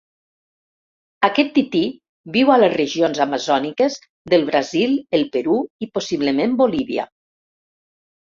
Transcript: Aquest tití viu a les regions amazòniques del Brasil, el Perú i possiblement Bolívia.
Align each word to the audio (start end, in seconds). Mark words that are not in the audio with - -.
Aquest 1.27 1.51
tití 1.57 1.81
viu 2.37 2.51
a 2.53 2.55
les 2.61 2.73
regions 2.81 3.19
amazòniques 3.27 3.99
del 4.35 4.47
Brasil, 4.49 4.95
el 5.19 5.25
Perú 5.37 5.59
i 5.87 5.91
possiblement 5.99 6.57
Bolívia. 6.63 7.07